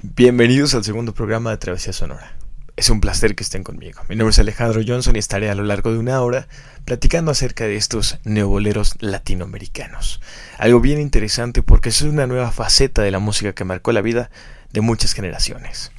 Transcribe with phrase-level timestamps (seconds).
[0.00, 2.36] Bienvenidos al segundo programa de Travesía Sonora.
[2.76, 4.00] Es un placer que estén conmigo.
[4.08, 6.46] Mi nombre es Alejandro Johnson y estaré a lo largo de una hora
[6.84, 10.20] platicando acerca de estos neoboleros latinoamericanos.
[10.56, 14.30] Algo bien interesante porque es una nueva faceta de la música que marcó la vida
[14.72, 15.90] de muchas generaciones.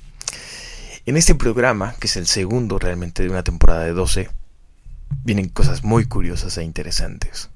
[1.06, 4.30] En este programa, que es el segundo realmente de una temporada de 12,
[5.26, 7.50] vienen cosas muy curiosas e interesantes.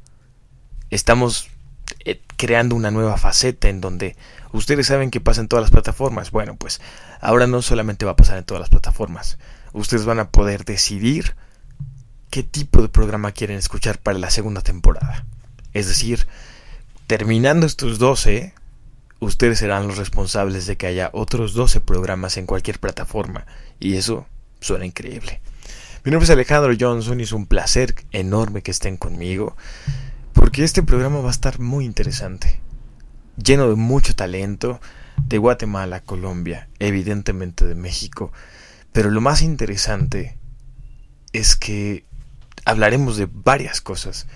[0.90, 1.50] Estamos
[2.06, 4.16] eh, creando una nueva faceta en donde
[4.52, 6.32] ustedes saben que pasa en todas las plataformas.
[6.32, 6.82] Bueno, pues
[7.22, 9.38] ahora no solamente va a pasar en todas las plataformas.
[9.74, 11.36] Ustedes van a poder decidir
[12.30, 15.26] qué tipo de programa quieren escuchar para la segunda temporada.
[15.74, 16.28] Es decir,
[17.08, 18.54] terminando estos 12,
[19.20, 23.46] ustedes serán los responsables de que haya otros 12 programas en cualquier plataforma.
[23.80, 24.26] Y eso
[24.60, 25.42] suena increíble.
[26.04, 29.56] Mi nombre es Alejandro Johnson y es un placer enorme que estén conmigo
[30.54, 32.62] porque este programa va a estar muy interesante,
[33.44, 34.80] lleno de mucho talento,
[35.26, 38.32] de Guatemala, Colombia, evidentemente de México,
[38.92, 40.38] pero lo más interesante
[41.32, 42.06] es que
[42.66, 44.28] hablaremos de varias cosas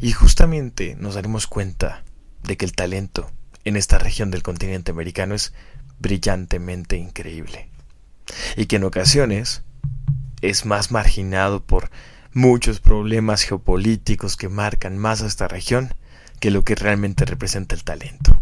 [0.00, 2.04] y justamente nos daremos cuenta
[2.42, 3.30] de que el talento
[3.66, 5.52] en esta región del continente americano es
[5.98, 7.68] brillantemente increíble
[8.56, 9.62] y que en ocasiones
[10.40, 11.90] es más marginado por
[12.36, 15.94] muchos problemas geopolíticos que marcan más a esta región
[16.38, 18.38] que lo que realmente representa el talento.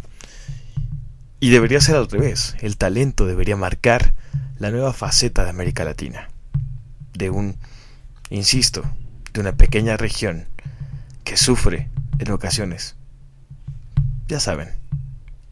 [1.39, 4.13] Y debería ser al revés, el talento debería marcar
[4.59, 6.29] la nueva faceta de América Latina,
[7.13, 7.57] de un,
[8.31, 8.83] insisto,
[9.33, 10.49] de una pequeña región
[11.23, 12.97] que sufre en ocasiones,
[14.27, 14.71] ya saben,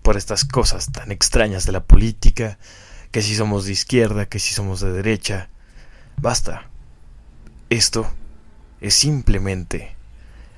[0.03, 2.59] por estas cosas tan extrañas de la política,
[3.13, 5.49] que si somos de izquierda, que si somos de derecha,
[6.17, 6.65] basta.
[7.71, 8.13] Esto
[8.83, 9.95] es simplemente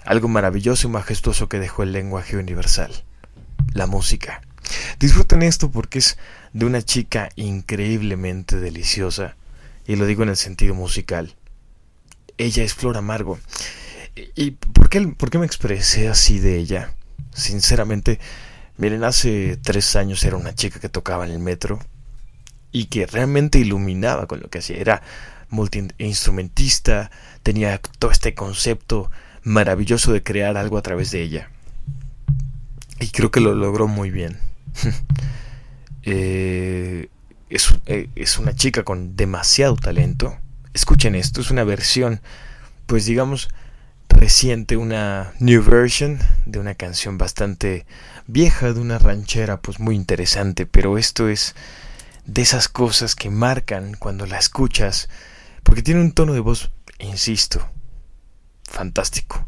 [0.05, 2.91] algo maravilloso y majestuoso que dejó el lenguaje universal,
[3.75, 4.41] la música.
[4.99, 6.19] Disfruten esto porque es
[6.55, 9.37] de una chica increíblemente deliciosa,
[9.87, 11.35] y lo digo en el sentido musical.
[12.39, 13.39] Ella es Flor Amargo.
[14.35, 16.95] ¿Y por qué, por qué me expresé así de ella?
[17.35, 18.21] Sinceramente,
[18.79, 21.79] miren, hace tres años era una chica que tocaba en el metro
[22.73, 24.79] y que realmente iluminaba con lo que hacía.
[24.79, 25.03] Era
[25.55, 27.11] multiinstrumentista,
[27.43, 29.11] tenía todo este concepto
[29.43, 31.51] maravilloso de crear algo a través de ella.
[33.01, 34.39] Y creo que lo logró muy bien.
[36.07, 37.09] Eh,
[37.49, 40.37] es, eh, es una chica con demasiado talento.
[40.75, 42.21] Escuchen esto, es una versión,
[42.85, 43.49] pues digamos,
[44.11, 47.87] reciente, una new version de una canción bastante
[48.27, 51.55] vieja, de una ranchera, pues muy interesante, pero esto es
[52.27, 55.09] de esas cosas que marcan cuando la escuchas
[55.65, 56.71] porque tiene un tono de voz,
[57.01, 57.69] insisto,
[58.63, 59.47] fantástico.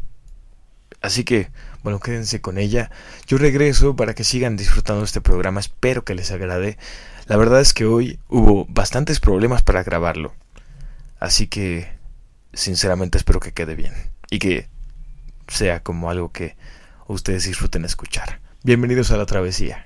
[1.01, 1.49] Así que,
[1.83, 2.91] bueno, quédense con ella.
[3.27, 5.59] Yo regreso para que sigan disfrutando este programa.
[5.59, 6.77] Espero que les agrade.
[7.27, 10.33] La verdad es que hoy hubo bastantes problemas para grabarlo.
[11.19, 11.87] Así que,
[12.53, 13.93] sinceramente, espero que quede bien.
[14.29, 14.67] Y que
[15.47, 16.57] sea como algo que
[17.07, 18.41] ustedes disfruten escuchar.
[18.63, 19.85] Bienvenidos a la travesía.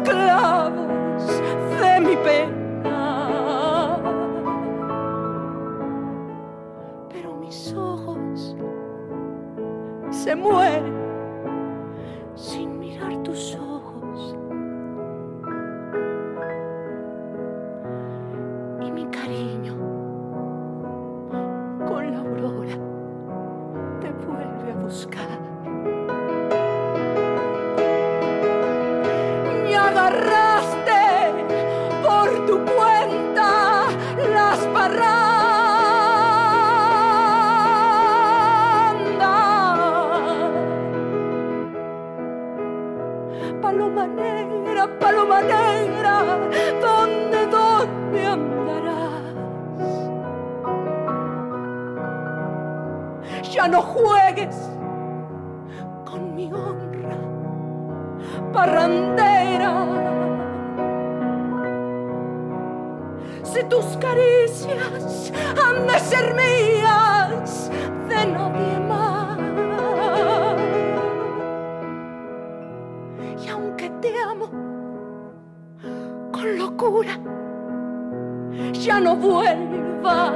[43.53, 46.23] paloma negra, paloma negra,
[46.81, 49.21] ¿dónde, dónde andarás?
[53.51, 54.55] Ya no juegues
[56.05, 57.17] con mi honra,
[58.53, 59.87] parrandera.
[63.43, 67.71] Si tus caricias han de ser mías,
[68.07, 68.90] de nadie.
[74.01, 74.49] Te amo
[76.31, 77.19] con locura,
[78.73, 80.33] ya no vuelvas.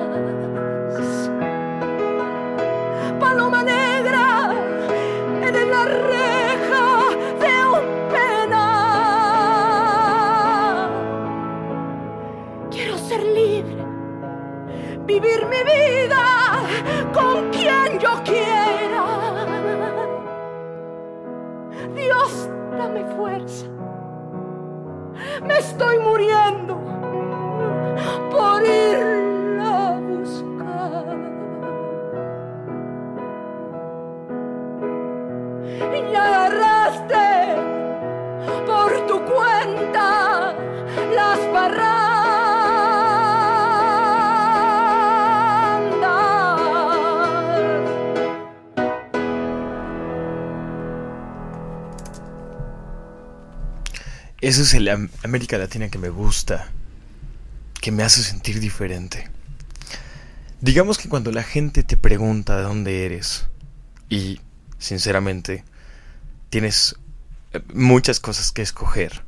[3.19, 4.53] Paloma negra
[5.41, 7.09] en la reja
[7.41, 8.75] de un penal.
[12.69, 13.83] Quiero ser libre,
[15.07, 16.23] vivir mi vida
[17.13, 18.54] con quien yo quiera.
[23.03, 23.65] Fuerza.
[25.45, 26.94] Me estoy muriendo
[54.45, 56.69] Esa es el Am- América Latina que me gusta,
[57.81, 59.27] que me hace sentir diferente.
[60.61, 63.47] Digamos que cuando la gente te pregunta de dónde eres,
[64.07, 64.39] y
[64.77, 65.63] sinceramente
[66.51, 66.95] tienes
[67.53, 69.23] eh, muchas cosas que escoger,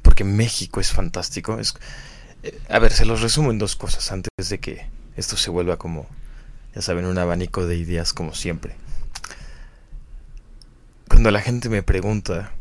[0.00, 1.58] porque México es fantástico.
[1.58, 1.74] Es,
[2.42, 5.76] eh, a ver, se los resumo en dos cosas antes de que esto se vuelva
[5.76, 6.06] como,
[6.74, 8.76] ya saben, un abanico de ideas como siempre.
[11.06, 12.52] Cuando la gente me pregunta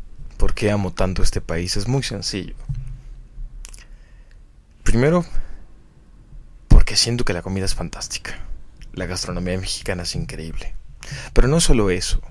[0.41, 2.55] por qué amo tanto este país, es muy sencillo.
[4.81, 5.23] Primero,
[6.67, 8.39] porque siento que la comida es fantástica.
[8.93, 10.73] La gastronomía mexicana es increíble.
[11.33, 12.21] Pero no solo eso.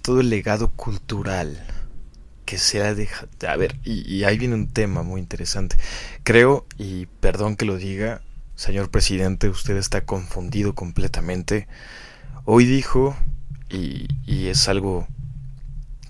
[0.00, 1.62] Todo el legado cultural
[2.46, 3.28] que se ha dejado...
[3.46, 5.76] A ver, y, ahí viene un tema muy interesante.
[6.22, 8.22] Creo, y perdón que lo diga,
[8.54, 11.68] señor presidente, usted está confundido completamente.
[12.46, 13.14] Hoy dijo,
[13.68, 15.06] y, y es algo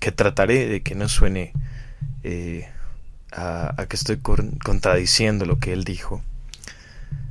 [0.03, 1.53] que trataré de que no suene
[2.25, 2.67] eh,
[3.31, 6.21] a, que estoy contradiciendo lo que él dijo,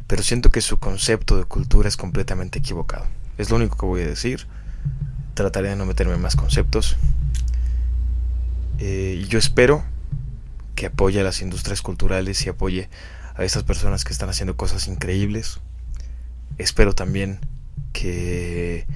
[0.07, 3.07] pero siento que su concepto de cultura es completamente equivocado.
[3.37, 4.47] Es lo único que voy a decir.
[5.35, 6.97] Trataré de no meterme en más conceptos.
[8.79, 9.85] Eh, y yo espero
[10.75, 12.89] que apoye a las industrias culturales y apoye
[13.35, 15.61] a estas personas que están haciendo cosas increíbles.
[16.57, 17.39] Espero también
[17.93, 18.87] que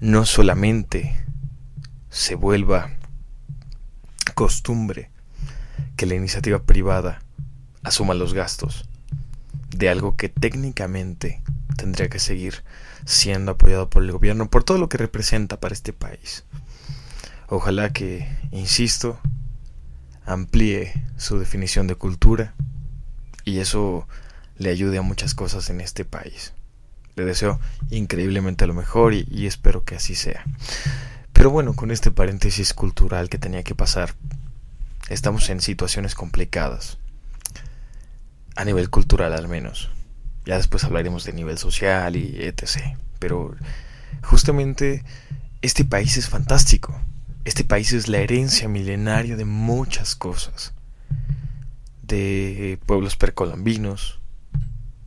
[0.00, 1.14] no solamente
[2.10, 2.90] se vuelva
[4.34, 5.10] costumbre
[5.96, 7.22] que la iniciativa privada
[7.82, 8.88] asuma los gastos
[9.70, 11.42] de algo que técnicamente
[11.76, 12.62] tendría que seguir
[13.04, 16.44] siendo apoyado por el gobierno por todo lo que representa para este país.
[17.48, 19.18] Ojalá que, insisto,
[20.24, 22.54] amplíe su definición de cultura
[23.44, 24.08] y eso
[24.56, 26.54] le ayude a muchas cosas en este país.
[27.16, 27.60] Le deseo
[27.90, 30.44] increíblemente lo mejor y, espero que así sea.
[31.34, 34.14] Pero bueno, con este paréntesis cultural que tenía que pasar,
[35.10, 36.96] estamos en situaciones complicadas.
[38.56, 39.90] A nivel cultural al menos.
[40.46, 42.96] Ya después hablaremos de nivel social y etc.
[43.18, 43.54] Pero
[44.22, 45.04] justamente
[45.60, 46.98] este país es fantástico.
[47.44, 50.72] Este país es la herencia milenaria de muchas cosas.
[52.00, 54.20] De pueblos precolombinos.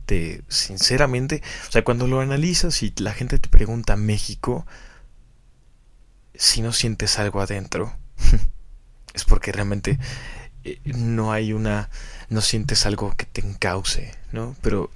[0.06, 4.66] De, sinceramente, o sea, cuando lo analizas y la gente te pregunta México,
[6.38, 7.94] si no sientes algo adentro,
[9.14, 9.98] es porque realmente
[10.64, 11.90] eh, no hay una,
[12.30, 14.56] no sientes algo que te encauce, ¿no?
[14.62, 14.90] Pero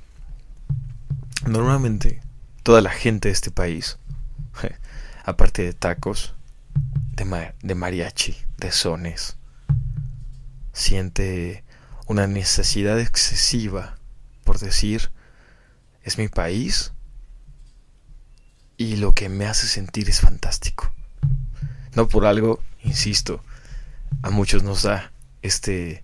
[1.47, 2.23] normalmente
[2.63, 3.99] toda la gente de este país,
[5.25, 6.35] aparte de tacos,
[7.17, 9.37] de, ma- de mariachi, de sones,
[10.73, 11.65] siente
[12.07, 13.97] una necesidad excesiva
[14.45, 15.11] por decir,
[16.03, 16.93] es mi país
[18.77, 20.93] y lo que me hace sentir es fantástico.
[21.95, 23.43] No por algo, insisto,
[24.23, 26.03] a muchos nos da este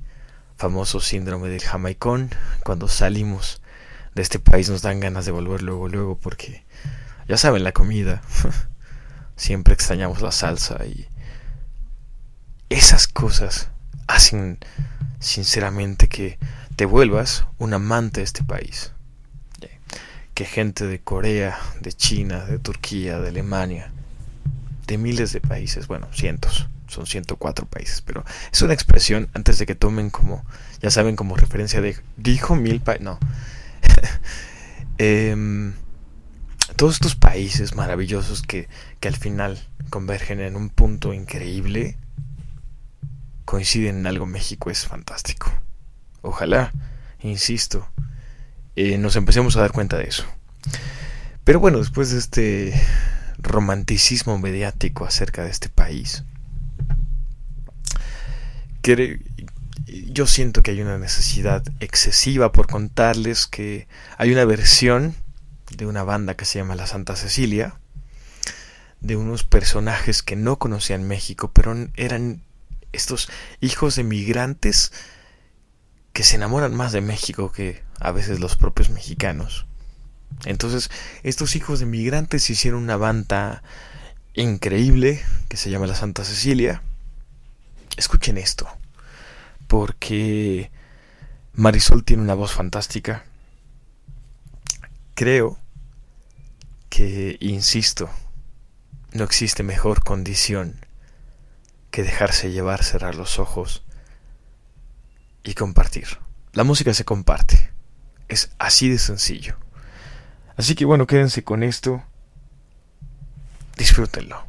[0.57, 2.31] famoso síndrome del jamaicón.
[2.65, 3.63] Cuando salimos
[4.15, 6.65] de este país nos dan ganas de volver luego, luego, porque
[7.27, 8.23] ya saben, la comida.
[9.37, 11.07] Siempre extrañamos la salsa y
[12.69, 13.71] esas cosas
[14.09, 14.59] hacen
[15.21, 16.39] sinceramente que
[16.77, 18.93] te vuelvas un amante de este país.
[20.35, 23.93] Que gente de Corea, de China, de Turquía, de Alemania,
[24.89, 29.67] de miles de países, bueno, cientos, son 104 países, pero es una expresión antes de
[29.67, 30.45] que tomen como,
[30.81, 33.19] ya saben, como referencia de, dijo mil países, no.
[35.01, 35.75] Em,
[36.75, 38.69] todos estos países maravillosos que,
[38.99, 39.57] que al final
[39.91, 41.97] convergen en un punto increíble,
[43.45, 45.53] coinciden en algo México es fantástico.
[46.23, 46.73] Ojalá,
[47.21, 47.89] insisto,
[48.75, 50.25] eh, nos empecemos a dar cuenta de eso.
[51.45, 52.83] Pero bueno, después de este
[53.39, 56.25] romanticismo mediático acerca de este país,
[59.87, 65.15] yo siento que hay una necesidad excesiva por contarles que hay una versión
[65.71, 67.79] de una banda que se llama La Santa Cecilia,
[69.01, 72.43] de unos personajes que no conocían México, pero eran
[72.93, 73.29] estos
[73.61, 74.93] hijos de migrantes
[76.13, 79.68] que se enamoran más de México que a veces los propios mexicanos.
[80.45, 80.91] Entonces,
[81.23, 83.63] estos hijos de migrantes hicieron una banda
[84.35, 86.83] increíble que se llama La Santa Cecilia.
[87.97, 88.69] Escuchen esto,
[89.67, 90.71] porque
[91.55, 93.25] Marisol tiene una voz fantástica.
[95.15, 95.59] Creo
[96.89, 98.09] que, insisto,
[99.13, 100.87] no existe mejor condición
[101.91, 103.83] que dejarse llevar, cerrar los ojos
[105.43, 106.07] y compartir.
[106.53, 107.71] La música se comparte.
[108.29, 109.57] Es así de sencillo.
[110.59, 112.03] Así que bueno, quédense con esto.
[113.77, 114.45] Disfrútenlo.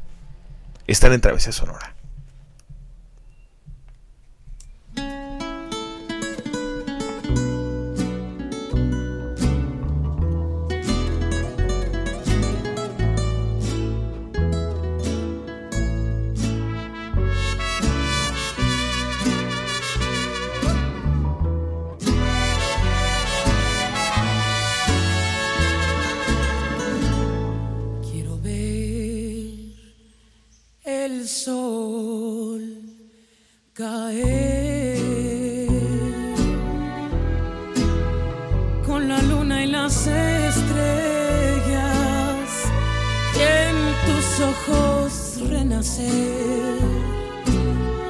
[0.88, 1.94] Están en Travesía Sonora.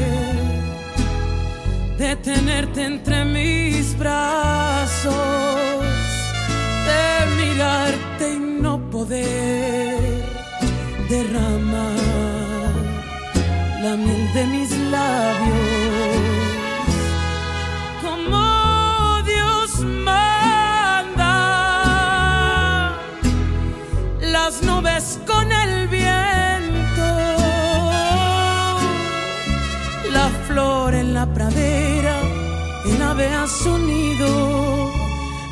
[1.97, 4.44] detenerte entre mis brazos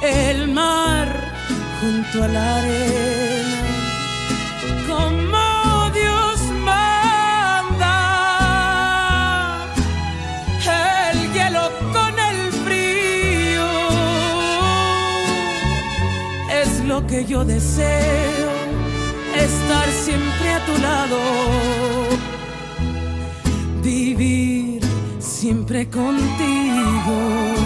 [0.03, 1.09] el mar
[1.81, 3.63] junto a la arena.
[4.87, 7.97] Como Dios manda,
[11.11, 13.69] el hielo con el frío
[16.63, 18.51] es lo que yo deseo,
[19.37, 21.19] estar siempre a tu lado,
[23.83, 24.83] vivir
[25.19, 27.62] siempre contigo.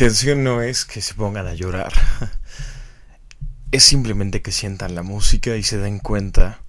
[0.00, 1.92] Intención no es que se pongan a llorar.
[3.70, 6.62] Es simplemente que sientan la música y se den cuenta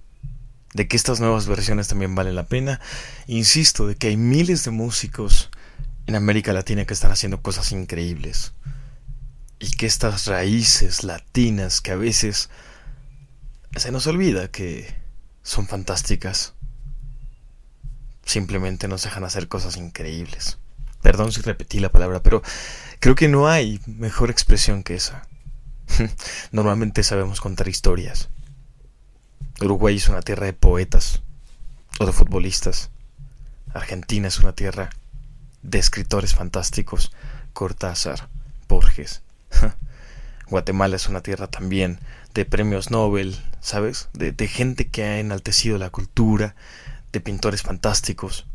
[0.74, 2.78] de que estas nuevas versiones también valen la pena.
[3.26, 5.50] Insisto, de que hay miles de músicos
[6.06, 8.52] en América Latina que están haciendo cosas increíbles.
[9.58, 12.50] Y que estas raíces latinas que a veces
[13.74, 14.94] se nos olvida que
[15.42, 16.52] son fantásticas,
[18.24, 20.58] simplemente nos dejan hacer cosas increíbles.
[21.02, 22.42] Perdón si repetí la palabra, pero
[23.00, 25.26] creo que no hay mejor expresión que esa.
[26.52, 28.28] Normalmente sabemos contar historias.
[29.60, 31.22] Uruguay es una tierra de poetas
[31.98, 32.90] o de futbolistas.
[33.74, 34.90] Argentina es una tierra
[35.62, 37.12] de escritores fantásticos.
[37.52, 38.28] Cortázar,
[38.68, 39.22] Borges.
[40.48, 41.98] Guatemala es una tierra también
[42.34, 44.08] de premios Nobel, ¿sabes?
[44.12, 46.54] De, gente que ha enaltecido la cultura,
[47.12, 48.46] de pintores fantásticos.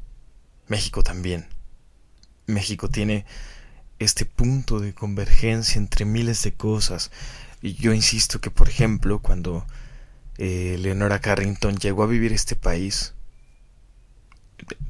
[0.68, 1.48] México también.
[2.48, 3.26] México tiene
[4.00, 7.12] este punto de convergencia entre miles de cosas.
[7.62, 9.66] Y yo insisto que, por ejemplo, cuando
[10.38, 13.14] eh, Leonora Carrington llegó a vivir este país,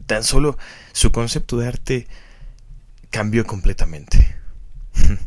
[0.05, 0.57] tan solo
[0.93, 2.07] su concepto de arte
[3.09, 4.35] cambió completamente.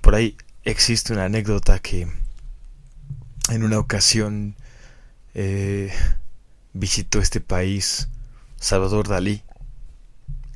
[0.00, 2.08] Por ahí existe una anécdota que
[3.50, 4.56] en una ocasión
[5.34, 5.92] eh,
[6.72, 8.08] visitó este país
[8.58, 9.42] Salvador Dalí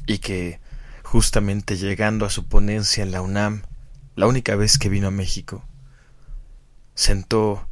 [0.07, 0.62] y que
[1.13, 3.65] justamente llegando a su ponencia en la UNAM,
[4.17, 5.63] la única vez que vino a México,
[6.95, 7.69] sentó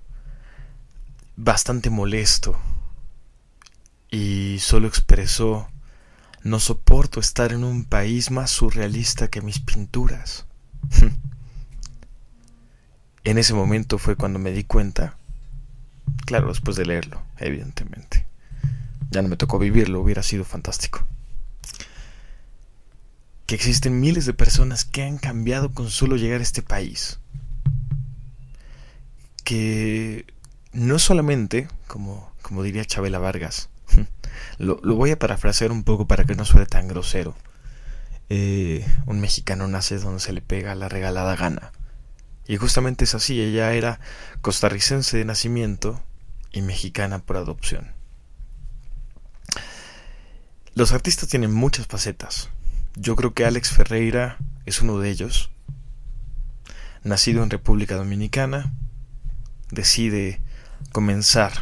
[1.36, 2.54] bastante molesto
[4.10, 5.70] y solo expresó
[6.42, 10.44] no soporto estar en un país más surrealista que mis pinturas.
[13.24, 15.16] en ese momento fue cuando me di cuenta,
[16.26, 18.26] claro, después de leerlo, evidentemente.
[19.10, 21.06] Ya no me tocó vivirlo, hubiera sido fantástico
[23.50, 27.18] que existen miles de personas que han cambiado con solo llegar a este país.
[29.42, 30.24] Que
[30.72, 33.68] no solamente, como, como diría Chabela Vargas,
[34.58, 37.34] lo, voy a parafrasear un poco para que no suene tan grosero.
[38.28, 41.72] Eh, un mexicano nace donde se le pega la regalada gana.
[42.46, 43.98] Y justamente es así, ella era
[44.42, 46.00] costarricense de nacimiento
[46.52, 47.94] y mexicana por adopción.
[50.76, 52.48] Los artistas tienen muchas facetas,
[52.96, 55.50] yo creo que Alex Ferreira es uno de ellos.
[57.02, 58.72] Nacido en República Dominicana,
[59.70, 60.40] decide
[60.92, 61.52] comenzar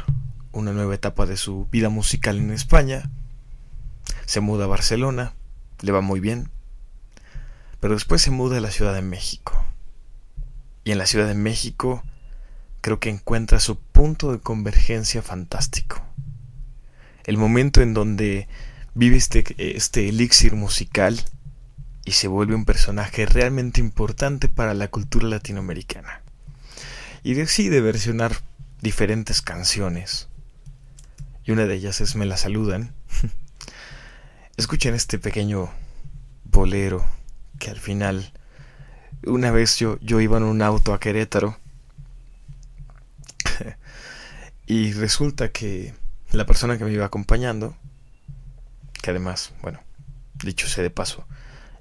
[0.53, 3.11] una nueva etapa de su vida musical en España.
[4.27, 5.35] Se muda a Barcelona,
[5.81, 6.51] le va muy bien,
[7.81, 9.65] pero después se muda a la Ciudad de México.
[10.85, 12.03] Y en la Ciudad de México
[12.81, 16.03] creo que encuentra su punto de convergencia fantástico.
[17.25, 18.49] El momento en donde
[18.99, 19.45] vive este,
[19.77, 21.23] este elixir musical
[22.05, 26.21] y se vuelve un personaje realmente importante para la cultura latinoamericana.
[27.23, 28.33] Y decide versionar
[28.83, 30.27] diferentes canciones.
[31.45, 32.93] Y una de ellas es Me la saludan.
[34.57, 35.71] Escuchen este pequeño
[36.43, 37.07] bolero
[37.61, 38.33] que al final,
[39.25, 41.57] una vez yo, yo iba en un auto a Querétaro
[44.67, 45.95] y resulta que
[46.33, 47.77] la persona que me iba acompañando
[49.01, 49.81] que además, bueno,
[50.35, 51.27] dicho sea de paso,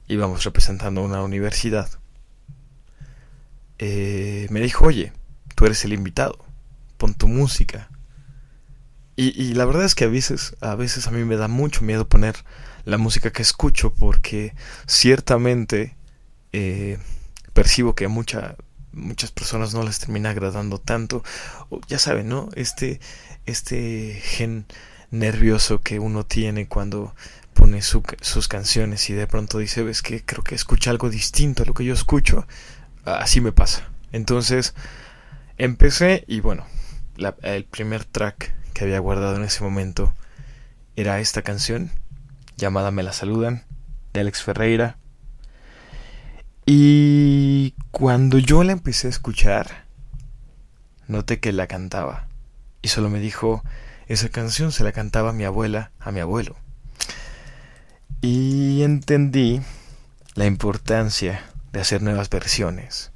[0.08, 1.90] íbamos representando una universidad,
[3.80, 5.14] eh, me dijo, oye,
[5.56, 6.38] tú eres el invitado,
[6.98, 7.90] pon tu música.
[9.20, 12.08] Y, la verdad es que a veces, a veces a mí me da mucho miedo
[12.08, 12.36] poner
[12.86, 14.54] la música que escucho porque
[14.86, 15.98] ciertamente
[16.54, 17.00] eh,
[17.54, 18.56] percibo que a mucha,
[18.92, 21.24] muchas personas no les termina agradando tanto.
[21.88, 22.50] ya saben, ¿no?
[22.54, 23.00] Este,
[23.48, 24.68] este gen
[25.12, 27.16] nervioso que uno tiene cuando
[27.54, 31.66] pone sus canciones y de pronto dice, ves que creo que escucha algo distinto a
[31.66, 32.46] lo que yo escucho,
[33.06, 33.90] así me pasa.
[34.12, 34.74] Entonces
[35.58, 36.66] empecé y bueno,
[37.42, 40.14] el primer track que había guardado en ese momento
[40.96, 41.92] era esta canción
[42.58, 43.66] llamada Me la saludan
[44.14, 44.98] de Alex Ferreira.
[46.66, 49.86] Y cuando yo la empecé a escuchar,
[51.08, 52.28] noté que la cantaba.
[52.82, 53.64] Y solo me dijo,
[54.08, 56.56] esa canción se la cantaba mi abuela a mi abuelo.
[58.22, 59.62] Y entendí
[60.36, 63.12] la importancia de hacer nuevas versiones.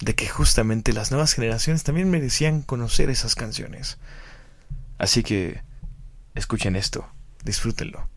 [0.00, 3.98] De que justamente las nuevas generaciones también merecían conocer esas canciones.
[4.96, 5.62] Así que
[6.34, 7.08] escuchen esto,
[7.44, 8.08] disfrútenlo.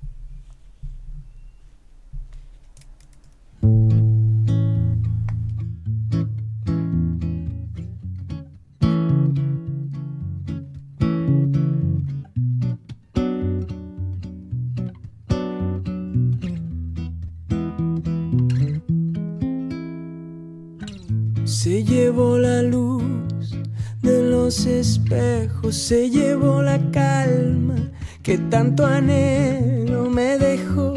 [24.51, 27.75] Los espejos, se llevó la calma
[28.21, 30.93] que tanto anhelo me dejó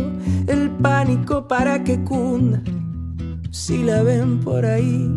[0.49, 2.61] el pánico para que cunda.
[3.53, 5.09] Si la ven por ahí,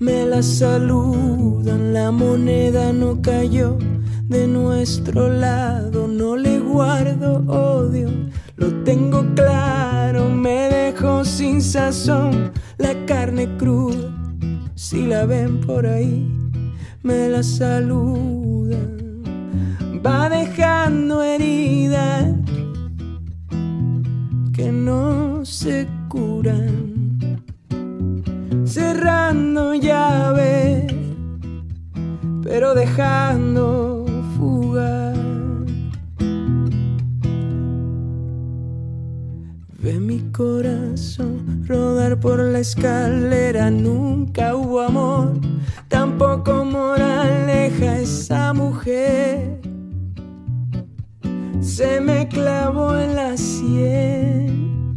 [0.00, 1.92] me la saludan.
[1.92, 3.78] La moneda no cayó
[4.24, 8.08] de nuestro lado, no le guardo odio.
[8.56, 14.12] Lo tengo claro, me dejo sin sazón la carne cruda.
[14.74, 16.37] Si la ven por ahí,
[17.08, 18.90] me la saludan.
[20.04, 22.34] Va dejando heridas
[24.52, 27.42] que no se curan,
[28.64, 30.86] cerrando llave,
[32.42, 34.04] pero dejando
[34.36, 35.14] fuga.
[39.82, 45.32] Ve mi corazón rodar por la escalera, nunca hubo amor,
[45.88, 49.58] tampoco moraleja esa mujer
[51.78, 54.96] se me clavó en la sien.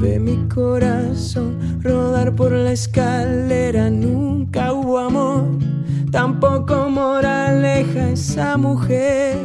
[0.00, 5.44] Ve mi corazón rodar por la escalera, nunca hubo amor,
[6.10, 9.36] tampoco moraleja esa mujer.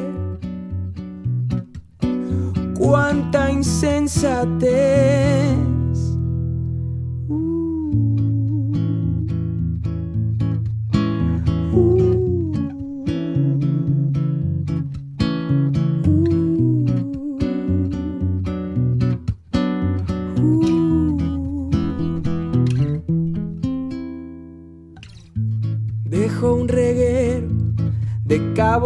[2.79, 4.65] Cuánta insensatez.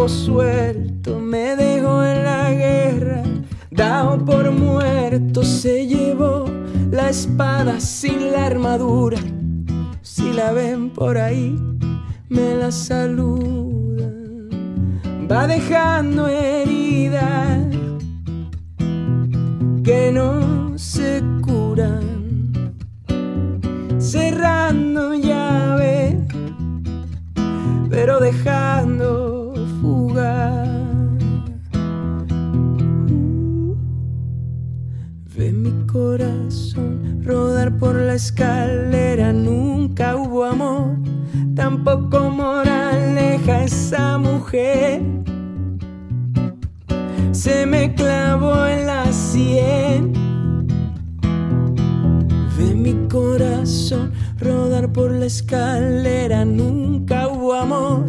[0.07, 3.23] Suelto, me dejó en la guerra,
[3.71, 6.45] dado por muerto, se llevó
[6.91, 9.17] la espada sin la armadura.
[10.03, 11.57] Si la ven por ahí,
[12.29, 14.19] me la saludan.
[15.29, 17.75] Va dejando heridas
[19.83, 22.75] que no se curan,
[23.97, 26.15] cerrando llave,
[27.89, 29.28] pero dejando
[38.19, 40.97] escalera, nunca hubo amor,
[41.55, 45.01] tampoco moraleja esa mujer.
[47.31, 50.11] Se me clavó en la sien.
[52.57, 58.03] Ve mi corazón rodar por la escalera, nunca hubo amor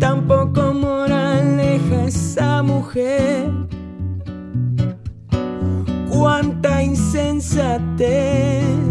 [0.00, 3.50] tampoco moraleja esa mujer.
[6.08, 8.89] Cuánta insensatez.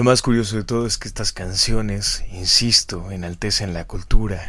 [0.00, 4.40] Lo más curioso de todo es que estas canciones, insisto, enaltecen la cultura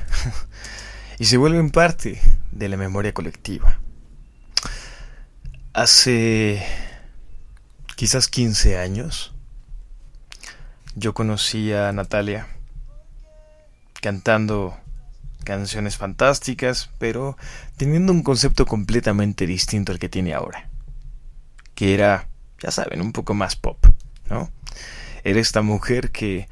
[1.20, 2.22] y se vuelven parte
[2.54, 3.78] de la memoria colectiva.
[5.74, 6.66] Hace
[7.98, 9.34] quizás 15 años
[10.96, 12.48] yo conocí a Natalia
[14.02, 14.78] cantando
[15.44, 17.36] canciones fantásticas, pero
[17.76, 20.70] teniendo un concepto completamente distinto al que tiene ahora,
[21.76, 22.30] que era,
[22.64, 23.86] ya saben, un poco más pop,
[24.30, 24.50] ¿no?
[25.24, 26.48] Era esta mujer que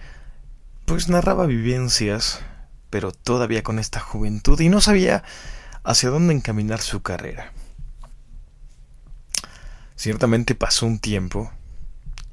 [0.86, 2.42] pues narraba vivencias,
[2.90, 5.24] pero todavía con esta juventud y no sabía
[5.84, 7.52] hacia dónde encaminar su carrera.
[9.96, 11.52] Ciertamente pasó un tiempo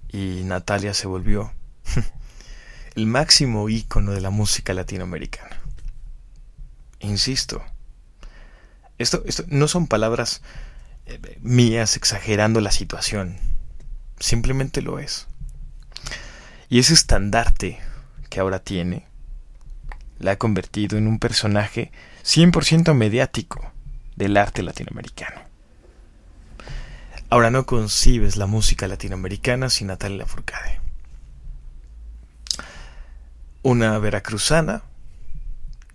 [0.09, 1.53] y Natalia se volvió
[2.94, 5.61] el máximo ícono de la música latinoamericana.
[7.01, 7.62] Insisto,
[8.99, 10.42] esto, esto no son palabras
[11.07, 13.37] eh, mías exagerando la situación,
[14.18, 15.27] simplemente lo es.
[16.68, 17.79] Y ese estandarte
[18.29, 19.07] que ahora tiene
[20.18, 21.92] la ha convertido en un personaje
[22.24, 23.72] 100% mediático
[24.16, 25.40] del arte latinoamericano.
[27.29, 30.81] Ahora no concibes la música latinoamericana sin Natalia Lafourcade.
[33.62, 34.83] Una veracruzana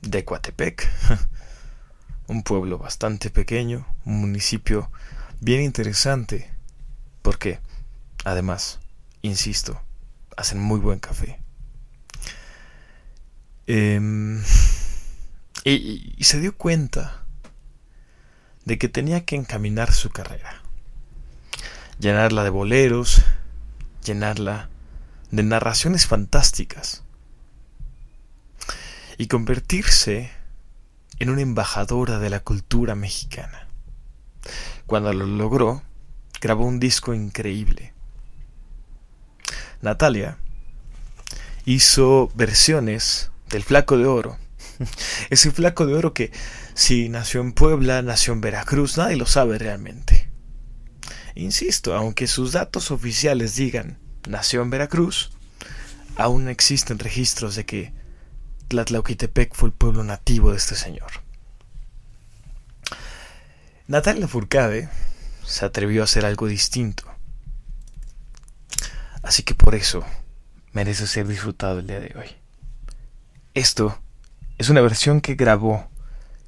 [0.01, 0.89] de Coatepec,
[2.27, 4.91] un pueblo bastante pequeño, un municipio
[5.39, 6.51] bien interesante,
[7.21, 7.59] porque,
[8.25, 8.79] además,
[9.21, 9.81] insisto,
[10.37, 11.39] hacen muy buen café.
[13.67, 14.41] Em,
[15.63, 17.25] y, y se dio cuenta
[18.65, 20.61] de que tenía que encaminar su carrera.
[21.99, 23.23] Llenarla de boleros,
[24.03, 24.69] llenarla
[25.29, 27.03] de narraciones fantásticas
[29.17, 30.31] y convertirse
[31.19, 33.67] en una embajadora de la cultura mexicana.
[34.87, 35.83] Cuando lo logró,
[36.41, 37.93] grabó un disco increíble.
[39.81, 40.37] Natalia
[41.65, 44.37] hizo versiones del Flaco de Oro.
[45.29, 46.31] Ese Flaco de Oro que
[46.73, 50.29] si nació en Puebla, nació en Veracruz, nadie lo sabe realmente.
[51.35, 55.31] Insisto, aunque sus datos oficiales digan nació en Veracruz,
[56.15, 57.93] aún existen registros de que
[58.67, 61.11] Tlatlauquitepec fue el pueblo nativo de este señor.
[63.87, 64.89] Natalia Furcade
[65.45, 67.10] se atrevió a hacer algo distinto.
[69.23, 70.03] Así que por eso
[70.73, 72.27] merece ser disfrutado el día de hoy.
[73.53, 73.99] Esto
[74.57, 75.89] es una versión que grabó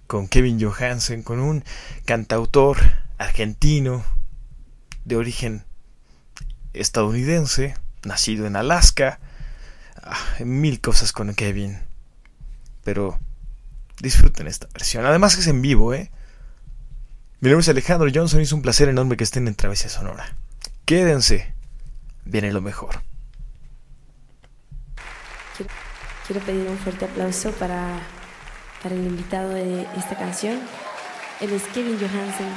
[0.08, 1.64] con Kevin Johansen, con un
[2.06, 2.78] cantautor
[3.18, 4.04] argentino
[5.06, 5.66] de origen
[6.74, 9.20] estadounidense, nacido en Alaska.
[10.02, 11.80] Ah, mil cosas con Kevin.
[12.84, 13.20] Pero
[14.02, 15.06] disfruten esta versión.
[15.06, 16.12] Además es en vivo, ¿eh?
[17.40, 20.36] Mi nombre es Alejandro Johnson y es un placer enorme que estén en Travesía Sonora.
[20.86, 21.54] Quédense.
[22.26, 23.02] Viene lo mejor.
[26.26, 28.00] Quiero, pedir un fuerte aplauso para,
[28.82, 30.60] para el invitado de esta canción.
[31.42, 32.48] Él es Kevin Johansen.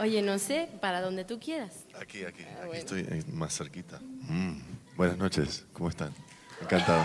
[0.00, 1.84] Oye, no sé, para donde tú quieras.
[2.00, 4.00] Aquí, aquí, ah, aquí estoy eh, más cerquita.
[4.00, 4.56] Mm,
[4.96, 6.14] buenas noches, ¿cómo están?
[6.60, 7.04] Encantado.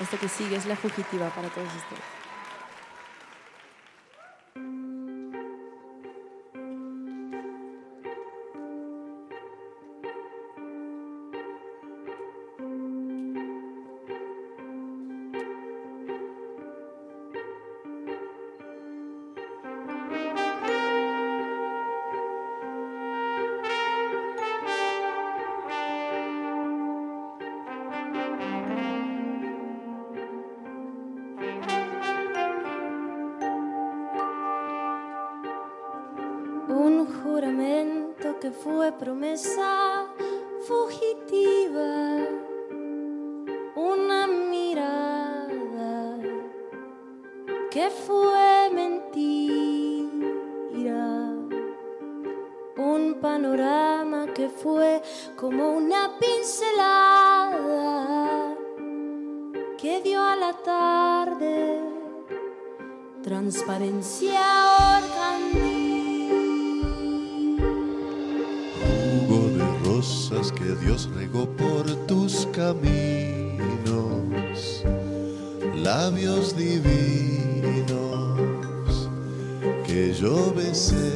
[0.00, 2.02] Esto que sigue es la fugitiva para todos ustedes.
[38.50, 40.06] Promesa
[40.66, 42.18] fugitiva,
[43.74, 46.18] una mirada
[47.70, 50.02] que fue mentira,
[52.76, 55.00] un panorama que fue
[55.36, 57.64] como una pincelada
[59.78, 61.80] que dio a la tarde
[63.22, 64.42] transparencia
[64.98, 65.73] orgánica
[70.04, 73.62] que Dios regó por tus caminos,
[75.82, 77.88] labios divinos
[79.86, 81.10] que yo besé.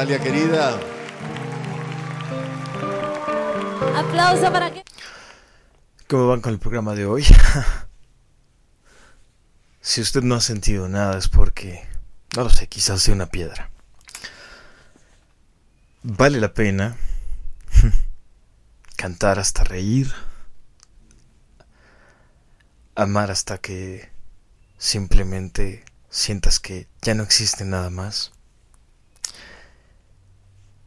[0.05, 0.79] Natalia querida.
[3.95, 4.83] Aplauso para que.
[6.07, 7.25] ¿Cómo van con el programa de hoy?
[9.81, 11.87] si usted no ha sentido nada es porque,
[12.35, 13.71] no lo sé, quizás sea una piedra.
[16.03, 16.97] Vale la pena
[18.95, 20.13] cantar hasta reír,
[22.93, 24.11] amar hasta que
[24.77, 28.34] simplemente sientas que ya no existe nada más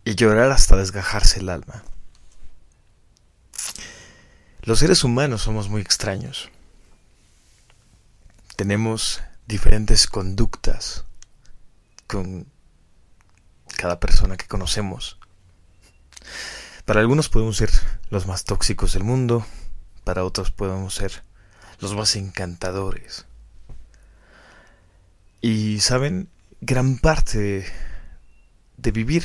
[0.08, 1.84] y llorar hasta desgajarse el alma.
[4.62, 6.48] Los seres humanos somos muy extraños.
[8.56, 11.04] Tenemos diferentes conductas
[12.06, 12.46] con
[13.76, 15.18] cada persona que conocemos.
[16.86, 17.70] Para algunos podemos ser
[18.08, 19.44] los más tóxicos del mundo,
[20.04, 21.22] para otros podemos ser
[21.80, 23.26] los más encantadores.
[25.42, 26.30] Y saben,
[26.62, 27.70] gran parte
[28.78, 29.24] de, vivir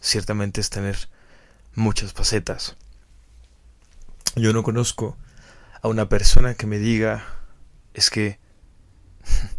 [0.00, 1.08] ciertamente es tener
[1.74, 2.76] muchas facetas.
[4.36, 5.16] Yo no conozco
[5.82, 7.24] a una persona que me diga
[7.94, 8.38] es que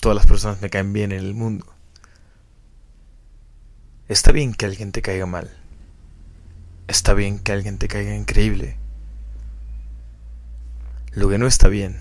[0.00, 1.66] todas las personas me caen bien en el mundo.
[4.08, 5.56] Está bien que alguien te caiga mal.
[6.88, 8.76] Está bien que alguien te caiga increíble.
[11.12, 11.98] Lo que no está bien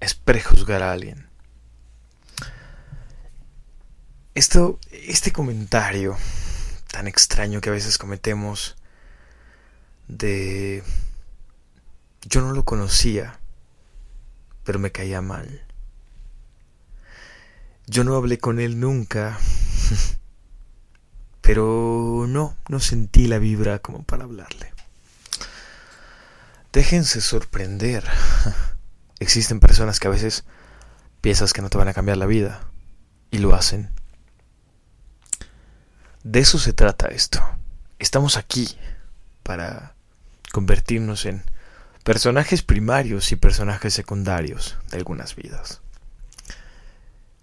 [0.00, 1.27] es prejuzgar a alguien.
[4.38, 6.16] Esto, este comentario
[6.92, 8.76] tan extraño que a veces cometemos
[10.06, 10.84] de
[12.22, 13.40] yo no lo conocía,
[14.62, 15.66] pero me caía mal.
[17.88, 19.36] Yo no hablé con él nunca,
[21.40, 24.72] pero no, no sentí la vibra como para hablarle.
[26.72, 28.04] Déjense sorprender.
[29.18, 30.44] Existen personas que a veces
[31.22, 32.60] piensas que no te van a cambiar la vida
[33.32, 33.97] y lo hacen.
[36.24, 37.40] De eso se trata esto.
[37.98, 38.76] Estamos aquí
[39.42, 39.94] para
[40.52, 41.44] convertirnos en
[42.04, 45.80] personajes primarios y personajes secundarios de algunas vidas.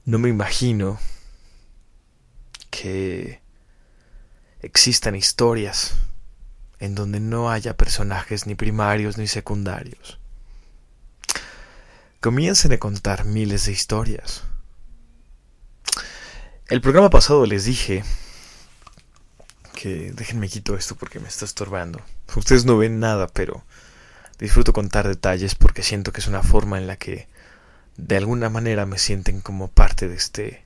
[0.05, 0.99] No me imagino
[2.69, 3.41] que
[4.61, 5.95] existan historias
[6.79, 10.19] en donde no haya personajes ni primarios ni secundarios.
[12.19, 14.43] Comiencen a contar miles de historias.
[16.67, 18.03] El programa pasado les dije
[19.75, 22.01] que déjenme quito esto porque me está estorbando.
[22.35, 23.63] Ustedes no ven nada, pero
[24.39, 27.27] disfruto contar detalles porque siento que es una forma en la que
[27.97, 30.65] de alguna manera me sienten como parte de este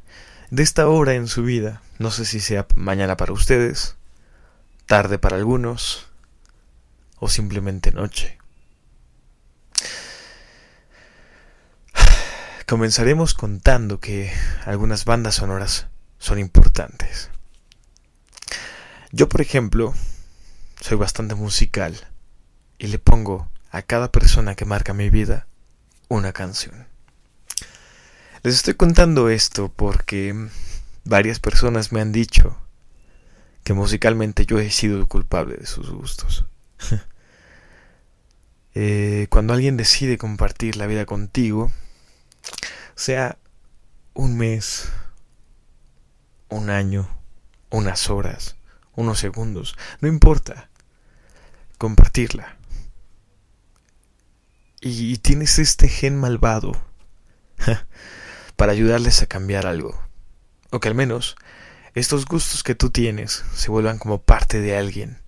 [0.51, 1.81] de esta hora en su vida.
[1.97, 3.95] No sé si sea mañana para ustedes,
[4.85, 6.07] tarde para algunos
[7.17, 8.37] o simplemente noche.
[12.67, 14.31] Comenzaremos contando que
[14.65, 15.87] algunas bandas sonoras
[16.17, 17.29] son importantes.
[19.11, 19.95] Yo, por ejemplo,
[20.79, 21.95] soy bastante musical
[22.77, 25.47] y le pongo a cada persona que marca mi vida
[26.09, 26.87] una canción.
[28.43, 30.49] Les estoy contando esto porque
[31.05, 32.55] varias personas me han dicho
[33.63, 36.45] que musicalmente yo he sido culpable de sus gustos.
[38.75, 41.71] eh, cuando alguien decide compartir la vida contigo,
[42.93, 43.39] sea
[44.13, 44.91] un mes,
[46.47, 47.09] un año,
[47.71, 48.55] unas horas,
[48.99, 50.69] unos segundos, no importa,
[51.77, 52.57] compartirla.
[54.81, 56.71] Y, tienes este gen malvado
[58.55, 60.01] para ayudarles a cambiar algo.
[60.71, 61.35] O que al menos
[61.95, 65.21] estos gustos que tú tienes se vuelvan como parte de alguien.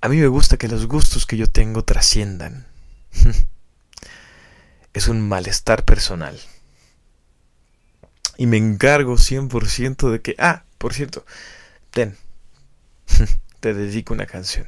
[0.00, 2.66] A mí me gusta que los gustos que yo tengo trasciendan.
[4.92, 6.38] es un malestar personal.
[8.38, 10.34] Y me encargo 100% de que...
[10.38, 11.24] Ah, por cierto,
[11.96, 12.14] ten,
[13.60, 14.66] te dedico una canción.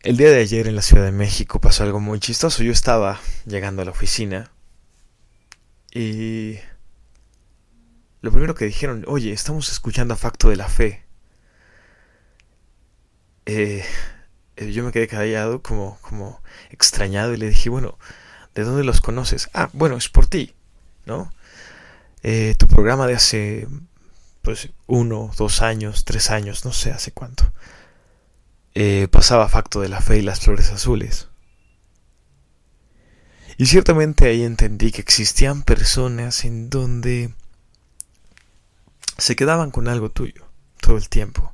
[0.00, 2.62] El día de ayer en la Ciudad de México pasó algo muy chistoso.
[2.62, 4.50] Yo estaba llegando a la oficina
[5.92, 6.56] y
[8.22, 11.04] lo primero que dijeron, oye, estamos escuchando a Facto de la Fe.
[13.44, 13.84] Eh,
[14.56, 17.98] eh, yo me quedé callado, como, como extrañado, y le dije, bueno,
[18.54, 19.50] ¿de dónde los conoces?
[19.52, 20.54] Ah, bueno, es por ti,
[21.04, 21.30] ¿no?
[22.22, 23.68] Eh, tu programa de hace,
[24.46, 27.52] pues, uno, dos años, tres años, no sé hace cuánto.
[29.10, 31.26] pasaba Facto de la Fe y las Flores Azules.
[33.56, 37.34] Y ciertamente ahí entendí que existían personas en donde
[39.18, 40.46] se quedaban con algo tuyo
[40.80, 41.52] todo el tiempo.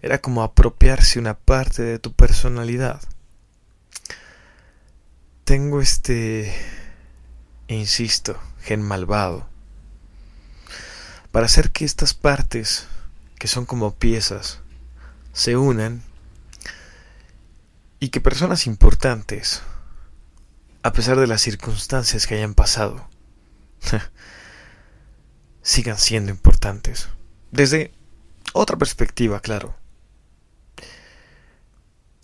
[0.00, 3.00] Era como apropiarse una parte de tu personalidad.
[5.44, 6.52] Tengo este,
[7.68, 9.51] insisto, gen malvado.
[11.32, 12.86] Para hacer que estas partes,
[13.38, 14.60] que son como piezas,
[15.32, 16.02] se unan
[17.98, 19.62] y que personas importantes,
[20.82, 23.08] a pesar de las circunstancias que hayan pasado,
[25.62, 27.08] sigan siendo importantes.
[27.50, 27.92] Desde
[28.52, 29.74] otra perspectiva, claro.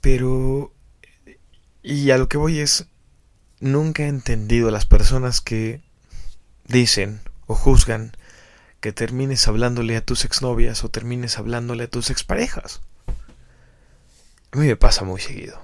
[0.02, 0.74] Pero...
[1.82, 2.86] Y a lo que voy es...
[3.60, 5.82] Nunca he entendido a las personas que
[6.66, 8.12] dicen o juzgan
[8.80, 12.80] que termines hablándole a tus exnovias o termines hablándole a tus exparejas.
[14.52, 15.60] A mí me pasa muy seguido.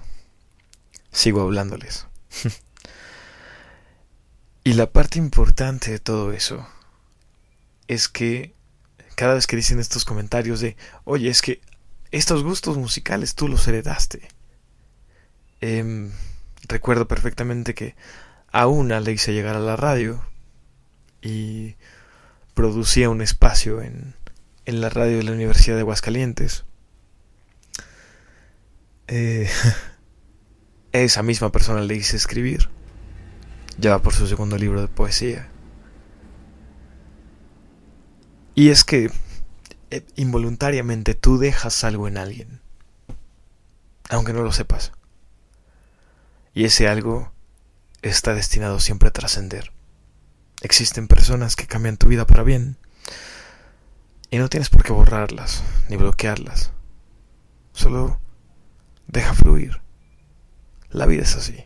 [1.13, 2.07] Sigo hablándoles.
[4.65, 6.67] y la parte importante de todo eso
[7.87, 8.55] es que
[9.15, 11.61] cada vez que dicen estos comentarios de, oye, es que
[12.11, 14.29] estos gustos musicales tú los heredaste.
[15.61, 16.11] Em,
[16.69, 17.95] recuerdo perfectamente que
[18.51, 20.23] a una le hice llegar a la radio
[21.23, 21.77] y
[22.55, 24.15] producía un espacio en,
[24.65, 26.65] en la radio de la Universidad de Aguascalientes.
[29.09, 29.51] Eh,
[30.93, 32.71] esa misma persona le hice escribir.
[33.79, 35.49] Ya va por su segundo libro de poesía.
[38.55, 39.11] Y es que
[39.91, 42.61] eh, involuntariamente tú dejas algo en alguien,
[44.09, 44.93] aunque no lo sepas.
[46.55, 47.33] Y ese algo
[48.03, 49.73] está destinado siempre a trascender.
[50.63, 52.77] Existen personas que cambian tu vida para bien
[54.31, 56.73] y no tienes por qué borrarlas ni bloquearlas.
[57.73, 58.19] Solo
[59.07, 59.81] deja fluir.
[60.91, 61.65] La vida es así.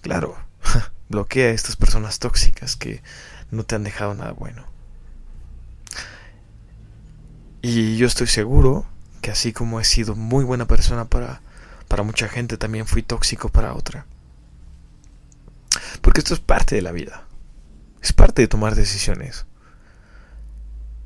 [0.00, 0.36] Claro,
[1.08, 3.02] bloquea a estas personas tóxicas que
[3.50, 4.66] no te han dejado nada bueno.
[7.62, 8.86] Y yo estoy seguro
[9.20, 11.42] que así como he sido muy buena persona para,
[11.88, 14.06] para mucha gente, también fui tóxico para otra.
[16.00, 17.26] Porque esto es parte de la vida.
[18.00, 19.46] Es parte de tomar decisiones.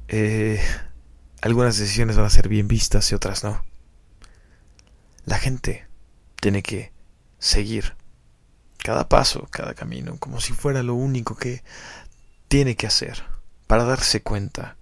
[0.08, 0.62] Eh,
[1.40, 3.64] algunas decisiones van a ser bien vistas y otras no.
[5.24, 5.86] La gente
[6.40, 6.92] tiene que
[7.38, 7.96] seguir
[8.78, 11.64] cada paso, cada camino, como si fuera lo único que
[12.48, 13.24] tiene que hacer
[13.66, 14.76] para darse cuenta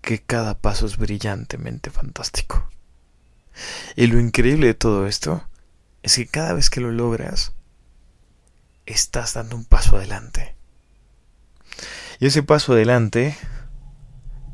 [0.00, 2.68] que cada paso es brillantemente fantástico.
[3.96, 5.46] Y lo increíble de todo esto
[6.02, 7.52] es que cada vez que lo logras,
[8.86, 10.56] estás dando un paso adelante.
[12.22, 13.36] Y ese paso adelante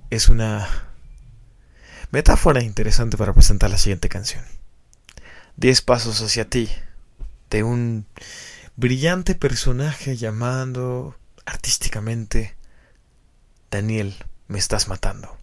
[0.08, 0.66] es una
[2.10, 4.42] metáfora interesante para presentar la siguiente canción.
[5.56, 6.70] Diez pasos hacia ti,
[7.50, 8.06] de un
[8.76, 11.14] brillante personaje llamando
[11.44, 12.56] artísticamente
[13.70, 14.16] Daniel,
[14.46, 15.36] me estás matando.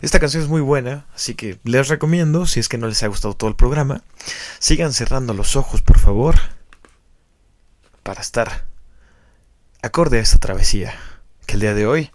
[0.00, 3.08] Esta canción es muy buena, así que les recomiendo, si es que no les ha
[3.08, 4.02] gustado todo el programa,
[4.58, 6.34] sigan cerrando los ojos, por favor,
[8.02, 8.64] para estar
[9.82, 10.94] acorde a esta travesía,
[11.46, 12.10] que el día de hoy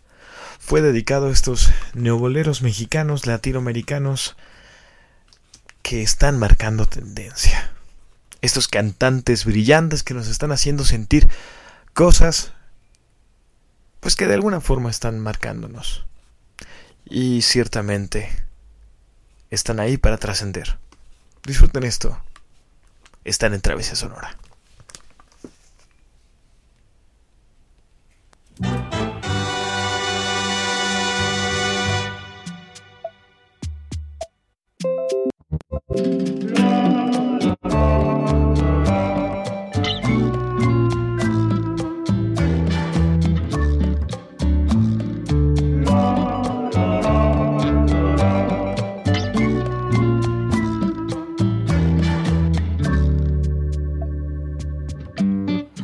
[0.60, 4.36] fue dedicado a estos neoboleros mexicanos, latinoamericanos,
[5.82, 7.72] que están marcando tendencia.
[8.42, 11.28] Estos cantantes brillantes que nos están haciendo sentir
[11.94, 12.52] cosas,
[14.02, 16.06] pues que de alguna forma están marcándonos.
[17.06, 18.30] Y ciertamente
[19.50, 20.78] están ahí para trascender.
[21.44, 22.22] Disfruten esto.
[23.24, 24.38] Están en Travesía Sonora.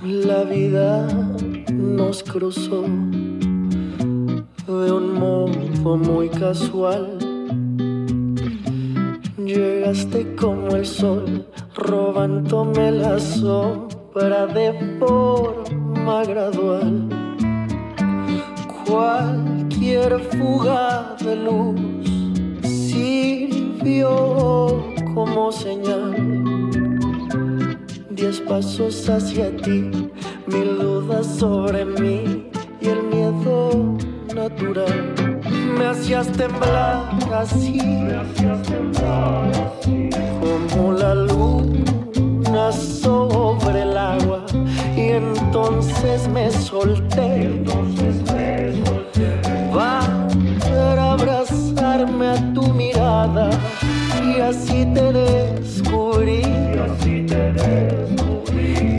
[0.03, 1.07] La vida
[1.71, 2.83] nos cruzó
[4.67, 7.22] de un modo muy casual.
[9.45, 17.09] Llegaste como el sol, robándome la sombra de forma gradual.
[18.87, 21.81] Cualquier fuga de luz
[22.63, 24.09] sirvió
[25.13, 26.15] como señal.
[28.11, 29.91] Diez pasos hacia ti,
[30.47, 33.97] mil dudas sobre mí y el miedo
[34.33, 35.22] natural.
[35.77, 37.79] Me hacías temblar así,
[40.41, 44.45] como la luna sobre el agua.
[44.95, 47.61] Y entonces me solté
[49.73, 53.49] para abrazarme a tu mirada
[54.23, 56.43] y así te descubrí.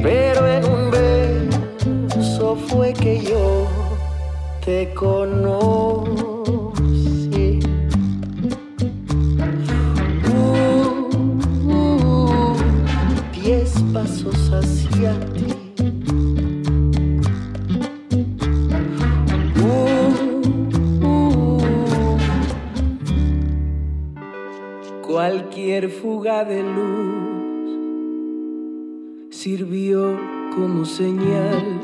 [0.02, 3.66] Pero en un beso fue que yo
[4.64, 6.33] te conocí.
[25.74, 27.66] Cualquier fuga de luz
[29.30, 30.16] sirvió
[30.54, 31.80] como señal.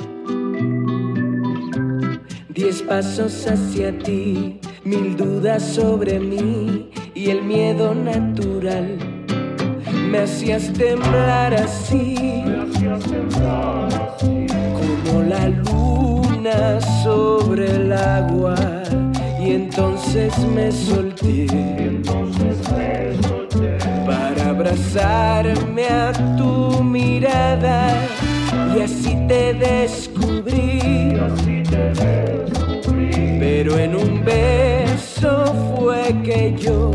[2.51, 8.97] Diez pasos hacia ti, mil dudas sobre mí y el miedo natural.
[10.09, 12.45] Me hacías temblar así,
[15.05, 18.55] como la luna sobre el agua.
[19.41, 21.49] Y entonces me solté
[22.05, 23.39] para
[24.70, 27.92] abrazarme a tu mirada
[28.74, 31.18] y así te descubrí.
[33.38, 35.44] Pero en un beso
[35.76, 36.90] fue que yo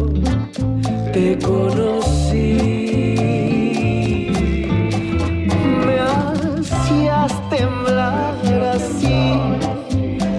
[1.11, 2.55] te conocí.
[5.85, 8.35] Me hacías temblar
[8.73, 9.33] así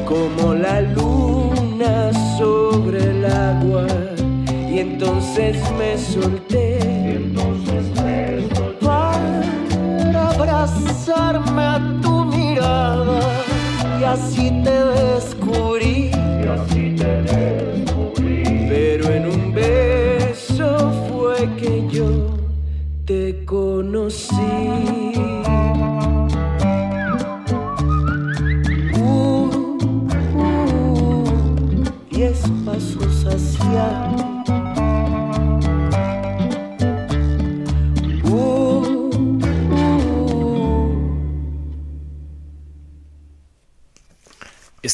[0.07, 3.87] como la luna sobre el agua
[4.70, 6.96] y entonces me solté
[11.27, 13.20] abrazarme a tu mirada
[14.01, 16.06] y así te descubrí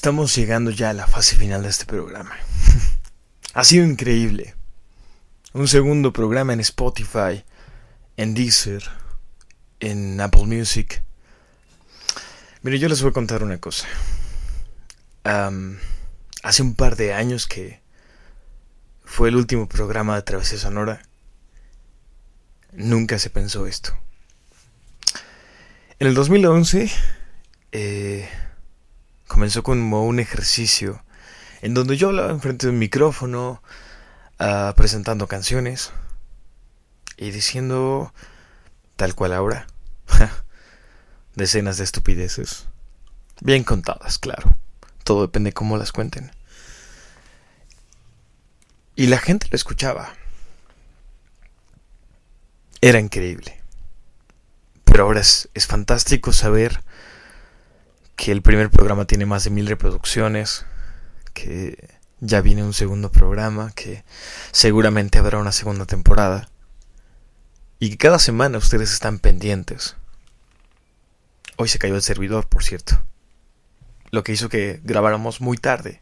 [0.02, 2.36] Estamos llegando ya a la fase final de este programa.
[3.54, 4.56] ha sido increíble.
[5.52, 7.44] Un segundo programa en Spotify,
[8.16, 8.82] en Deezer,
[9.78, 11.04] en Apple Music.
[12.62, 13.86] Mire, yo les voy a contar una cosa.
[15.22, 17.80] Hace un par de años que
[19.04, 21.00] fue el último programa de Travesía Sonora.
[22.72, 23.96] Nunca se pensó esto.
[26.00, 26.90] En el 2011
[27.70, 28.28] eh,
[29.32, 31.02] comenzó como un ejercicio
[31.62, 33.62] en donde yo hablaba enfrente de un micrófono,
[34.38, 35.90] ah, presentando canciones
[37.16, 38.12] y diciendo
[38.96, 39.66] tal cual ahora
[41.34, 42.66] decenas de estupideces.
[43.40, 44.54] Bien contadas, claro.
[45.02, 46.30] Todo depende de cómo las cuenten.
[48.96, 50.12] Y la gente lo escuchaba.
[52.82, 53.62] Era increíble.
[54.84, 56.82] Pero ahora es, es fantástico saber
[58.16, 60.66] que el primer programa tiene más de mil reproducciones,
[61.34, 61.88] que
[62.20, 64.04] ya viene un segundo programa, que
[64.52, 66.48] seguramente habrá una segunda temporada.
[67.78, 69.96] Y que cada semana ustedes están pendientes.
[71.56, 73.02] Hoy se cayó el servidor, por cierto.
[74.10, 76.00] Lo que hizo que grabáramos muy tarde.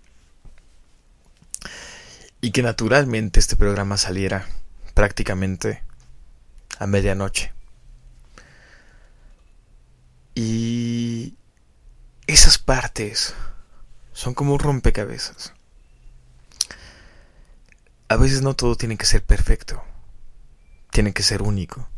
[2.43, 4.47] Y que naturalmente este programa saliera
[4.95, 5.83] prácticamente
[6.79, 7.53] a medianoche.
[10.35, 11.35] Y
[12.33, 13.35] esas partes
[14.13, 15.53] son como un rompecabezas.
[18.09, 19.83] A veces no todo tiene que ser perfecto.
[20.93, 21.89] Tiene que ser único.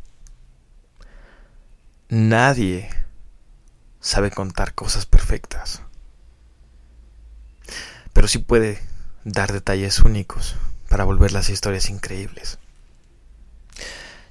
[2.08, 2.88] Nadie
[4.00, 5.82] sabe contar cosas perfectas.
[8.14, 8.82] Pero sí puede
[9.24, 10.56] dar detalles únicos
[10.88, 12.58] para volver las historias increíbles.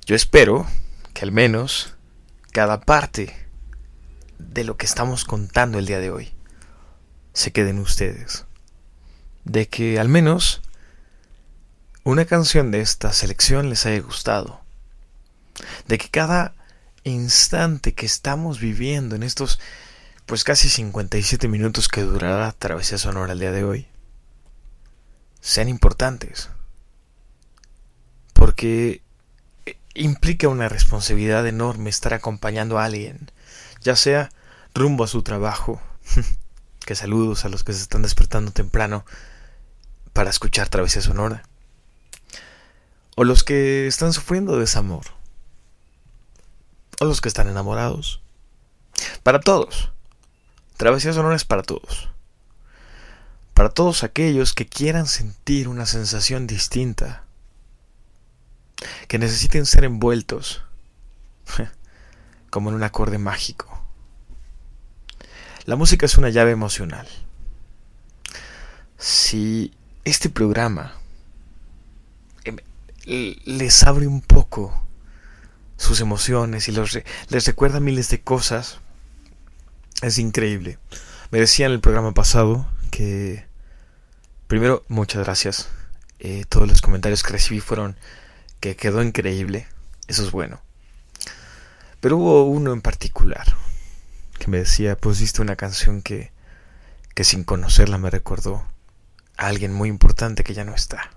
[0.05, 0.65] Yo espero
[1.13, 1.95] que al menos
[2.51, 3.40] cada parte
[4.49, 6.33] de lo que estamos contando el día de hoy
[7.33, 8.45] se queden ustedes.
[9.45, 10.61] De que al menos
[12.03, 14.61] una canción de esta selección les haya gustado.
[15.87, 16.53] De que cada
[17.03, 19.59] instante que estamos viviendo en estos
[20.25, 23.87] pues casi 57 minutos que durará Travesía Sonora el día de hoy
[25.41, 26.49] sean importantes.
[28.33, 29.01] Porque
[29.93, 33.31] implica una responsabilidad enorme estar acompañando a alguien,
[33.81, 34.31] ya sea
[34.73, 35.81] rumbo a su trabajo,
[36.85, 39.05] que saludos a los que se están despertando temprano
[40.13, 41.43] para escuchar Travesía Sonora,
[43.15, 45.05] o los que están sufriendo desamor,
[46.99, 48.21] o los que están enamorados.
[49.23, 49.91] Para todos.
[50.77, 52.09] Travesía Sonora es para todos.
[53.53, 57.23] Para todos aquellos que quieran sentir una sensación distinta
[59.07, 60.63] que necesiten ser envueltos
[62.49, 63.70] como en un acorde mágico.
[65.65, 67.07] La música es una llave emocional.
[68.97, 69.71] Si
[70.03, 70.95] este programa
[72.43, 72.57] em,
[73.05, 74.87] les abre un poco
[75.77, 78.79] sus emociones y les recuerda miles de cosas,
[80.01, 80.79] es increíble.
[81.29, 83.45] Me decía en el programa pasado que,
[84.47, 85.69] primero, muchas gracias.
[86.19, 87.95] Eh, todos los comentarios que recibí fueron
[88.59, 89.67] que quedó increíble.
[90.07, 90.59] Eso es bueno.
[91.99, 93.45] Pero hubo uno en particular
[94.41, 96.31] que me decía, pusiste una canción que,
[97.13, 98.65] que sin conocerla me recordó
[99.37, 101.11] a alguien muy importante que ya no está.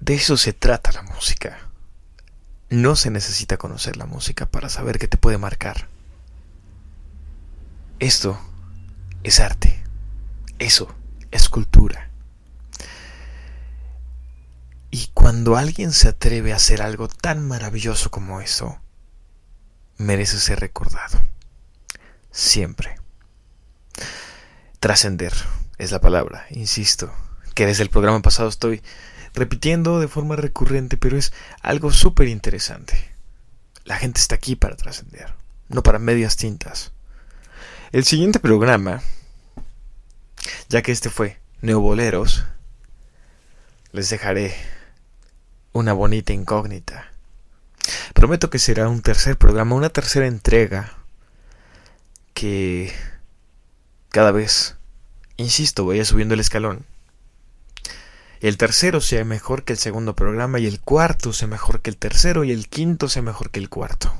[0.00, 1.60] De eso se trata la música.
[2.70, 5.86] No se necesita conocer la música para saber que te puede marcar.
[8.00, 8.40] Esto
[9.22, 9.84] es arte.
[10.58, 10.92] Eso
[11.30, 12.10] es cultura.
[14.90, 18.80] Y cuando alguien se atreve a hacer algo tan maravilloso como eso,
[20.00, 21.20] merece ser recordado.
[22.30, 22.96] Siempre.
[24.80, 25.32] Trascender
[25.76, 27.12] es la palabra, insisto,
[27.54, 28.82] que desde el programa pasado estoy
[29.34, 33.12] repitiendo de forma recurrente, pero es algo súper interesante.
[33.84, 35.34] La gente está aquí para trascender,
[35.68, 36.92] no para medias tintas.
[37.92, 39.02] El siguiente programa,
[40.70, 42.46] ya que este fue Neoboleros,
[43.92, 44.54] les dejaré
[45.72, 47.09] una bonita incógnita.
[48.20, 50.98] Prometo que será un tercer programa, una tercera entrega
[52.34, 52.92] que
[54.10, 54.76] cada vez,
[55.38, 56.84] insisto, vaya subiendo el escalón.
[58.42, 61.96] El tercero sea mejor que el segundo programa y el cuarto sea mejor que el
[61.96, 64.14] tercero y el quinto sea mejor que el cuarto.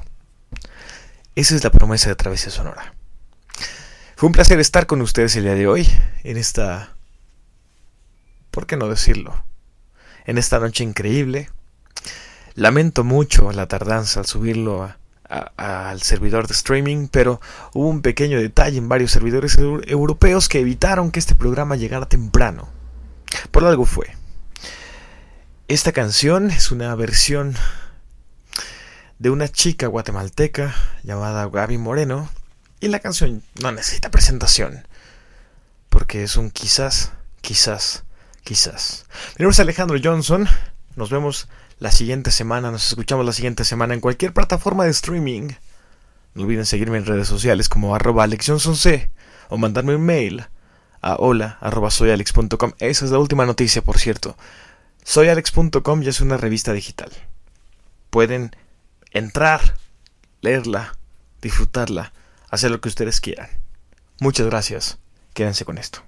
[1.35, 2.95] Esa es la promesa de Travesía Sonora.
[4.17, 5.87] Fue un placer estar con ustedes el día de hoy
[6.25, 6.97] en esta...
[8.51, 9.45] ¿Por qué no decirlo?
[10.25, 11.51] en esta noche increíble.
[12.55, 14.93] Lamento mucho la tardanza al subirlo
[15.57, 17.41] al servidor de streaming, pero
[17.73, 22.69] hubo un pequeño detalle en varios servidores europeos que evitaron que este programa llegara temprano.
[23.53, 24.17] Por algo fue.
[25.69, 27.55] Esta canción es una versión
[29.21, 30.75] de una chica guatemalteca
[31.05, 32.29] llamada Gaby Moreno
[32.81, 34.85] y la canción no necesita presentación
[35.91, 38.05] porque es un quizás, quizás
[38.43, 39.05] Quizás.
[39.39, 40.49] Mi nombre Alejandro Johnson.
[40.97, 41.49] Nos vemos
[41.81, 42.71] la siguiente semana.
[42.71, 45.49] Nos escuchamos la siguiente semana en cualquier plataforma de streaming.
[46.35, 48.29] No olviden seguirme en redes sociales como arroba
[49.49, 50.47] o mandarme un mail
[51.03, 52.73] a hola arroba soyalex.com.
[52.79, 54.37] Esa es la última noticia, por cierto.
[55.03, 57.11] Soyalex.com ya es una revista digital.
[58.11, 58.55] Pueden
[59.11, 59.75] entrar,
[60.41, 60.97] leerla,
[61.41, 62.13] disfrutarla,
[62.49, 63.49] hacer lo que ustedes quieran.
[64.21, 64.99] Muchas gracias.
[65.33, 66.03] Quédense con esto.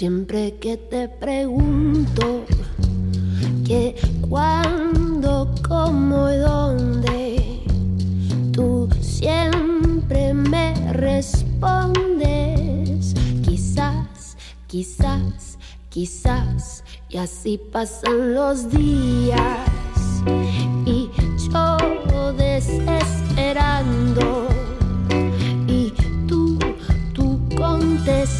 [0.00, 2.46] Siempre que te pregunto
[3.66, 3.94] que
[4.30, 7.60] cuándo, cómo y dónde,
[8.50, 11.52] tú siempre me respondes,
[13.44, 14.38] quizás,
[14.68, 15.58] quizás,
[15.90, 19.68] quizás, y así pasan los días.
[20.86, 21.10] Y
[21.52, 24.48] yo desesperando
[25.68, 25.92] y
[26.26, 26.58] tú,
[27.12, 28.39] tú contestando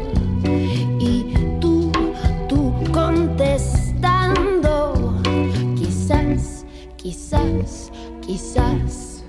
[8.31, 9.23] Quizás.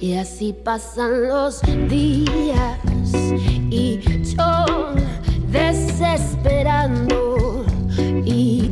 [0.00, 2.78] Y así pasan los días
[3.70, 4.94] y yo
[5.50, 6.96] desesperando
[8.24, 8.69] y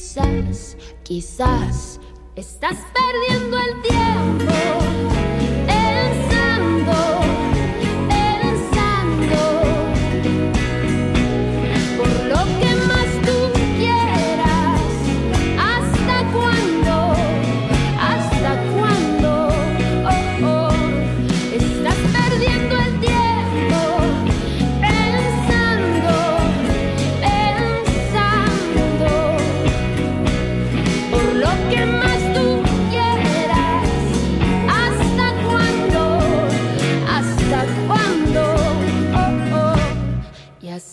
[0.00, 2.00] Quizás, quizás,
[2.34, 5.19] estás perdiendo el tiempo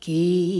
[0.00, 0.56] quizás.